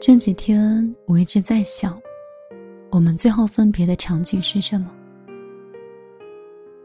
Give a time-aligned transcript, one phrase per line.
[0.00, 2.00] 这几天我一直在想，
[2.88, 4.94] 我们最后分别的场景是什么？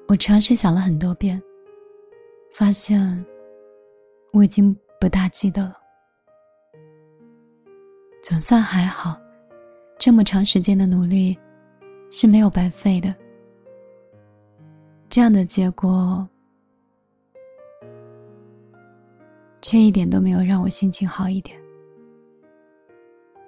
[0.07, 1.41] 我尝试想了很多遍，
[2.51, 3.23] 发现
[4.33, 5.77] 我已经不大记得了。
[8.23, 9.15] 总算还好，
[9.99, 11.37] 这么长时间的努力
[12.09, 13.13] 是没有白费的。
[15.07, 16.27] 这样的结果，
[19.61, 21.62] 却一点都没有让我心情好一点。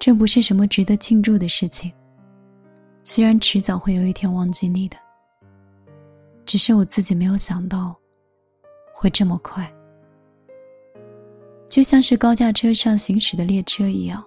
[0.05, 1.91] 这不是什么值得庆祝的事情。
[3.03, 4.95] 虽然迟早会有一天忘记你的，
[6.45, 7.99] 只是我自己没有想到，
[8.93, 9.67] 会这么快。
[11.67, 14.23] 就像是高架车上行驶的列车一样，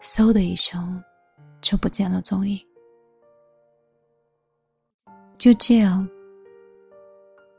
[0.00, 1.02] 嗖的一声，
[1.60, 2.56] 就不见了踪影。
[5.36, 6.08] 就这样，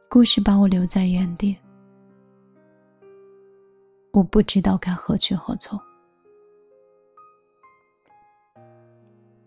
[0.07, 1.57] 故事把我留在原地，
[4.13, 5.77] 我不知道该何去何从。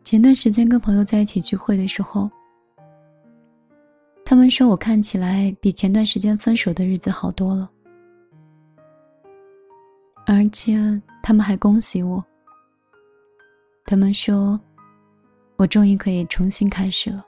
[0.08, 2.30] 前段时间跟朋友在一起聚会的时候，
[4.24, 7.70] 他们说我看起来比前段时间分手的日子好多了，
[10.26, 10.78] 而且
[11.22, 12.24] 他们还恭喜我。
[13.84, 14.58] 他们说，
[15.58, 17.22] 我终于可以重新开始了，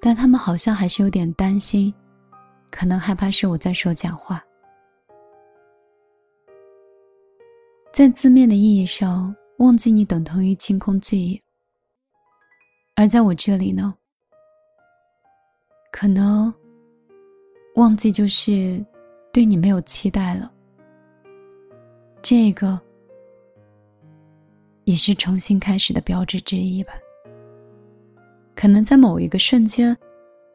[0.00, 1.92] 但他们好像还是有点担心，
[2.70, 4.42] 可能害怕是我在说假话。
[7.92, 9.36] 在字面的意义上。
[9.58, 11.40] 忘记你等同于清空记忆，
[12.96, 13.94] 而在我这里呢，
[15.92, 16.52] 可能
[17.76, 18.84] 忘记就是
[19.32, 20.52] 对你没有期待了。
[22.20, 22.80] 这个
[24.84, 26.92] 也是重新开始的标志之一吧。
[28.56, 29.96] 可能在某一个瞬间，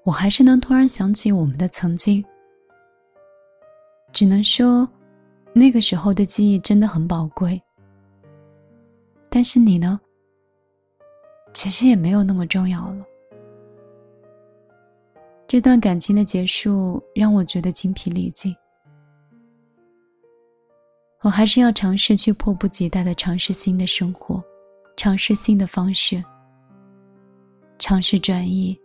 [0.03, 2.23] 我还是能突然想起我们的曾经。
[4.11, 4.87] 只能说，
[5.53, 7.61] 那个时候的记忆真的很宝贵。
[9.29, 9.99] 但是你呢？
[11.53, 13.05] 其实也没有那么重要了。
[15.47, 18.55] 这段感情的结束让我觉得精疲力尽。
[21.21, 24.41] 我还是要尝试去迫不及待的尝试新的生活，
[24.95, 26.23] 尝试新的方式，
[27.77, 28.79] 尝试转移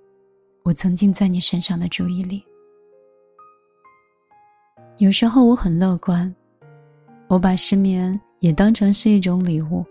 [0.64, 2.42] 我曾经在你身上的注意力。
[4.96, 6.34] 有时候我很乐观，
[7.28, 9.84] 我把失眠也当成是一种礼物。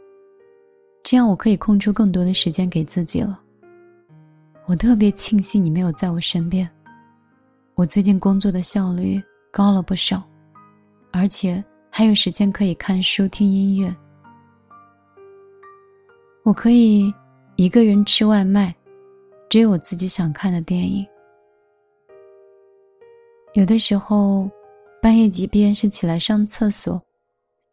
[1.03, 3.39] 这样我可以空出更多的时间给自己了。
[4.65, 6.67] 我特别庆幸你没有在我身边。
[7.75, 9.21] 我最近工作的效率
[9.51, 10.23] 高了不少，
[11.11, 13.93] 而且还有时间可以看书、听音乐。
[16.43, 17.13] 我可以
[17.57, 18.73] 一个人吃外卖，
[19.49, 21.05] 只有我自己想看的电影。
[23.53, 24.49] 有的时候，
[25.01, 27.01] 半夜即便是起来上厕所，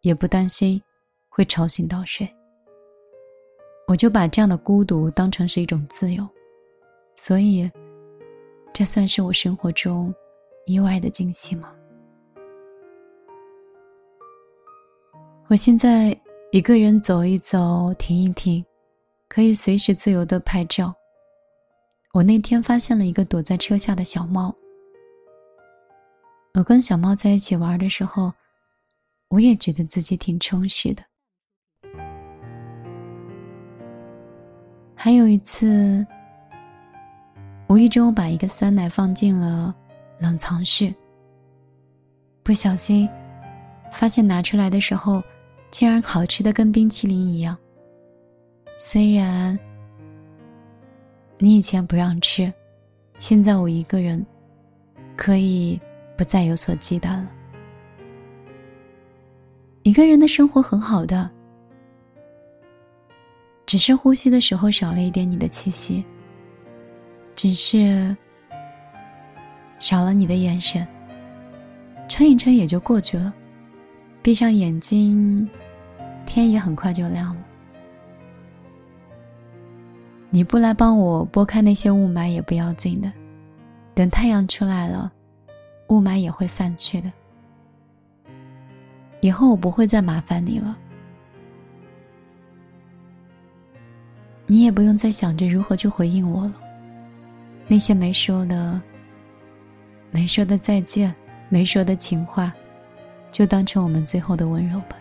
[0.00, 0.82] 也不担心
[1.28, 2.28] 会吵醒到谁。
[3.90, 6.24] 我就把这样的孤独当成是一种自由，
[7.16, 7.68] 所以，
[8.72, 10.14] 这算是我生活中
[10.64, 11.74] 意外的惊喜吗？
[15.48, 16.16] 我现在
[16.52, 18.64] 一个人走一走，停一停，
[19.28, 20.94] 可以随时自由的拍照。
[22.12, 24.54] 我那天发现了一个躲在车下的小猫，
[26.54, 28.32] 我跟小猫在一起玩的时候，
[29.30, 31.02] 我也觉得自己挺充实的。
[35.02, 36.06] 还有一次，
[37.68, 39.74] 无意中把一个酸奶放进了
[40.18, 40.94] 冷藏室，
[42.42, 43.08] 不小心
[43.90, 45.22] 发现拿出来的时候，
[45.70, 47.56] 竟然好吃的跟冰淇淋一样。
[48.78, 49.58] 虽然
[51.38, 52.52] 你以前不让吃，
[53.18, 54.22] 现在我一个人
[55.16, 55.80] 可以
[56.14, 57.30] 不再有所忌惮了。
[59.82, 61.30] 一个人的生活很好的。
[63.70, 66.04] 只是呼吸的时候少了一点你的气息，
[67.36, 68.16] 只是
[69.78, 70.84] 少了你的眼神。
[72.08, 73.32] 撑一撑也就过去了，
[74.22, 75.48] 闭上眼睛，
[76.26, 77.42] 天也很快就亮了。
[80.30, 83.12] 你不来帮我拨开那些雾霾也不要紧的，
[83.94, 85.12] 等太阳出来了，
[85.90, 87.12] 雾霾也会散去的。
[89.20, 90.76] 以后我不会再麻烦你了。
[94.50, 96.60] 你也不用再想着如何去回应我了。
[97.68, 98.82] 那些没说的、
[100.10, 101.14] 没说的再见、
[101.48, 102.52] 没说的情话，
[103.30, 104.96] 就当成我们最后的温柔吧。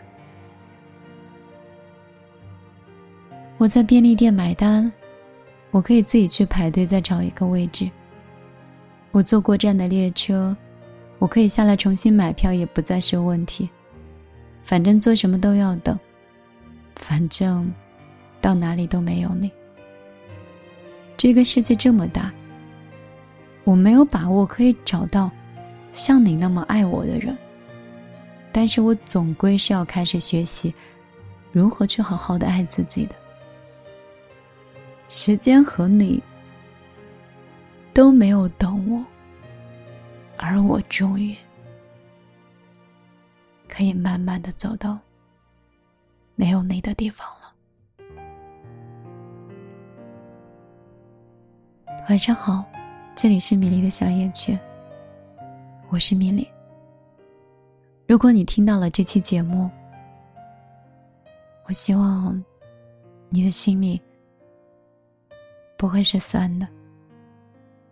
[3.57, 4.92] 我在便利店买单，
[5.72, 7.90] 我可以自己去排队再找一个位置。
[9.10, 10.56] 我坐过站的列车，
[11.18, 13.68] 我可以下来重新买票，也不再是问题。
[14.62, 16.00] 反正做什么都要等，
[16.98, 17.74] 反正
[18.41, 19.51] 到哪里都没有你。
[21.18, 22.31] 这个世界这么大，
[23.63, 25.30] 我没有把握可以找到
[25.91, 27.38] 像你那么爱我的人，
[28.51, 30.74] 但是我总归是要开始学习
[31.51, 33.15] 如何去好好的爱自己的。
[35.09, 36.24] 时间和你
[37.94, 39.06] 都没有等我，
[40.38, 41.35] 而我终于
[43.68, 44.97] 可以慢慢的走到
[46.35, 47.27] 没有你的地方
[52.09, 52.65] 晚上好，
[53.15, 54.57] 这里是米粒的小夜曲。
[55.89, 56.47] 我是米粒。
[58.07, 59.69] 如果你听到了这期节目，
[61.67, 62.44] 我希望
[63.29, 64.01] 你的心里
[65.77, 66.67] 不会是酸的。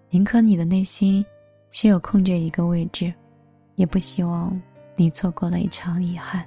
[0.09, 1.23] 宁可你的内心
[1.69, 3.13] 是有空着一个位置，
[3.75, 4.59] 也不希望
[4.95, 6.43] 你错过了一场遗憾。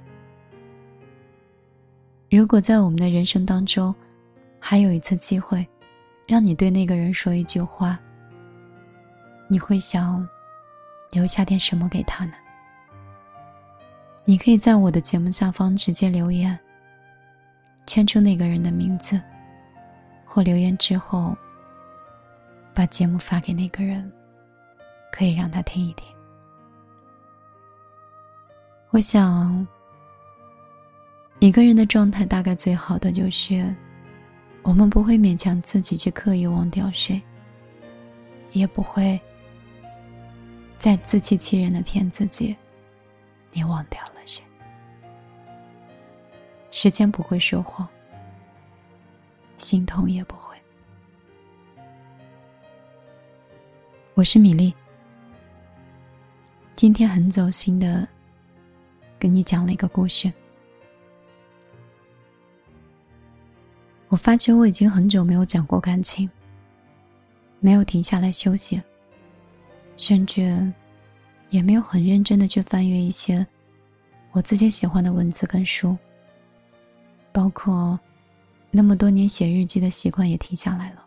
[2.29, 3.95] 如果在我们的人生当中，
[4.59, 5.65] 还有一次机会。
[6.31, 7.99] 让你对那个人说一句话，
[9.49, 10.25] 你会想
[11.11, 12.31] 留下点什么给他呢？
[14.23, 16.57] 你可以在我的节目下方直接留言，
[17.85, 19.21] 圈出那个人的名字，
[20.23, 21.35] 或留言之后
[22.73, 24.09] 把节目发给那个人，
[25.11, 26.07] 可以让他听一听。
[28.91, 29.67] 我想，
[31.39, 33.75] 一个人的状态大概最好的就是。
[34.63, 37.21] 我们不会勉强自己去刻意忘掉谁，
[38.51, 39.19] 也不会
[40.77, 42.55] 再自欺欺人的骗自己，
[43.51, 44.43] 你忘掉了谁。
[46.69, 47.87] 时间不会说谎，
[49.57, 50.55] 心痛也不会。
[54.13, 54.73] 我是米粒，
[56.75, 58.07] 今天很走心的
[59.17, 60.31] 跟你讲了一个故事。
[64.21, 66.29] 发觉我已经很久没有讲过感情，
[67.59, 68.79] 没有停下来休息，
[69.97, 70.71] 甚至
[71.49, 73.45] 也没有很认真的去翻阅一些
[74.31, 75.97] 我自己喜欢的文字跟书，
[77.31, 77.99] 包括
[78.69, 81.03] 那么多年写日记的习惯也停下来了。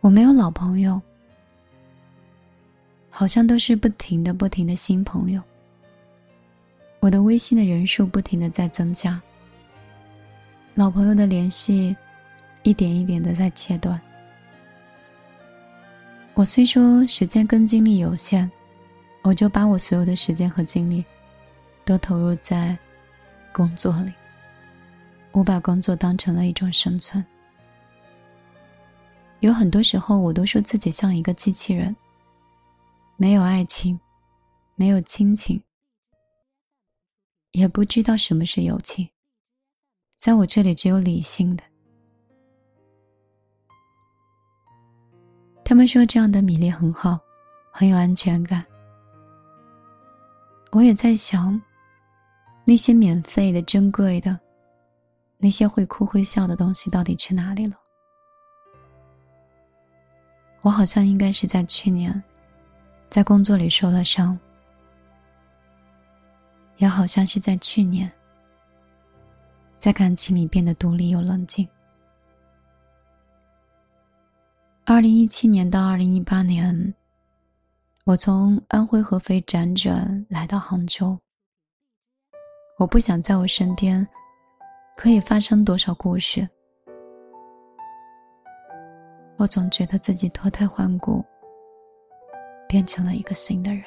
[0.00, 1.00] 我没有老朋友，
[3.08, 5.40] 好像都是不停的、不停的新朋友。
[6.98, 9.22] 我的微信的人数不停的在增加。
[10.76, 11.96] 老朋友的联系，
[12.62, 13.98] 一点一点的在切断。
[16.34, 18.48] 我虽说时间跟精力有限，
[19.22, 21.02] 我就把我所有的时间和精力，
[21.82, 22.76] 都投入在
[23.54, 24.12] 工作里。
[25.32, 27.24] 我把工作当成了一种生存。
[29.40, 31.96] 有很多时候，我都说自己像一个机器人，
[33.16, 33.98] 没有爱情，
[34.74, 35.58] 没有亲情，
[37.52, 39.08] 也不知道什么是友情。
[40.18, 41.62] 在我这里只有理性的。
[45.64, 47.18] 他们说这样的米粒很好，
[47.72, 48.64] 很有安全感。
[50.72, 51.60] 我也在想，
[52.64, 54.38] 那些免费的、珍贵的，
[55.38, 57.76] 那些会哭会笑的东西到底去哪里了？
[60.62, 62.22] 我好像应该是在去年，
[63.08, 64.38] 在工作里受了伤，
[66.78, 68.10] 也好像是在去年。
[69.86, 71.64] 在感情里变得独立又冷静。
[74.84, 76.92] 二零一七年到二零一八年，
[78.04, 81.16] 我从安徽合肥辗转来到杭州。
[82.78, 84.04] 我不想在我身边
[84.96, 86.44] 可以发生多少故事，
[89.36, 91.24] 我总觉得自己脱胎换骨，
[92.68, 93.84] 变成了一个新的人。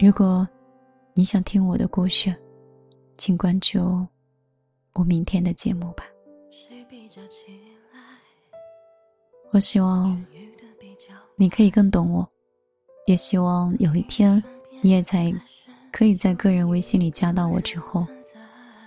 [0.00, 0.48] 如果
[1.12, 2.34] 你想听我的故事。
[3.16, 4.04] 请关注
[4.94, 6.04] 我明天的节目吧。
[9.50, 10.24] 我希望
[11.36, 12.28] 你可以更懂我，
[13.06, 14.42] 也希望有一天
[14.80, 15.32] 你也在
[15.92, 18.06] 可以在个人微信里加到我之后，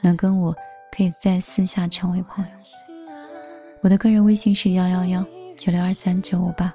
[0.01, 0.55] 能跟我
[0.91, 2.51] 可以在私下成为朋友。
[3.81, 5.25] 我的个人微信是幺幺幺
[5.57, 6.73] 九六二三九五八，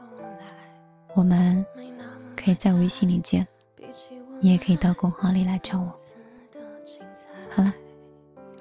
[1.14, 1.64] 我们
[2.36, 3.46] 可以在微信里见，
[4.40, 5.92] 你也可以到公号里来找我。
[7.50, 7.74] 好了，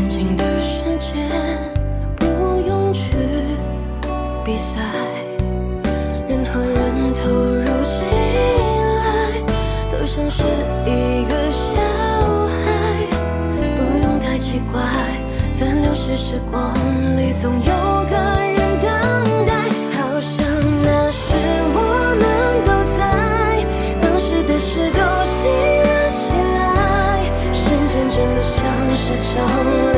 [0.00, 1.12] 安静的世界
[2.16, 2.24] 不
[2.66, 3.12] 用去
[4.42, 4.80] 比赛，
[6.26, 8.08] 任何人投入进
[8.96, 9.42] 来
[9.92, 10.42] 都像是
[10.86, 11.74] 一个小
[12.48, 12.64] 孩，
[13.76, 14.80] 不用太奇怪，
[15.58, 16.72] 在流逝时光
[17.18, 17.60] 里总有
[18.08, 18.16] 个
[18.56, 18.88] 人等
[19.46, 19.52] 待，
[19.98, 20.46] 好像
[20.82, 21.34] 那时
[21.74, 21.78] 我
[22.18, 22.24] 们
[22.64, 23.66] 都在，
[24.00, 25.46] 当时的事都记
[25.84, 27.20] 了起来，
[27.52, 29.89] 时间真的像是长了。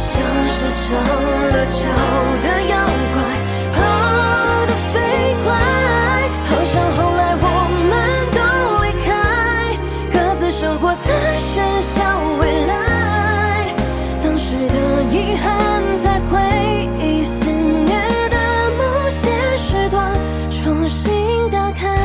[0.00, 1.78] 像是成了桥
[2.42, 2.74] 的妖
[3.12, 3.20] 怪，
[3.70, 3.76] 跑
[4.66, 4.96] 得飞
[5.44, 5.46] 快，
[6.46, 7.44] 好像后来我
[7.90, 7.92] 们
[8.32, 8.40] 都
[8.82, 9.06] 离开，
[10.10, 11.52] 各自生活在喧
[11.82, 12.00] 嚣
[12.40, 13.74] 未来，
[14.22, 15.44] 当时的遗憾
[16.02, 17.92] 在回忆肆虐
[18.30, 18.36] 的
[18.78, 19.28] 某些
[19.58, 20.16] 时段
[20.50, 21.99] 重新打开。